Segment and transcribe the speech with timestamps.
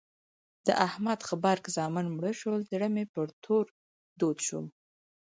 [0.65, 3.65] د احمد غبرګ زامن مړه شول؛ زړه مې پر تور
[4.19, 4.59] دود شو.